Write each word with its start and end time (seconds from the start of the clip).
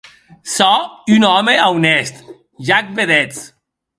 Sò 0.55 0.71
un 1.15 1.23
òme 1.39 1.53
aunèst, 1.67 2.15
ja 2.65 2.75
ac 2.81 2.87
vedetz. 2.97 3.37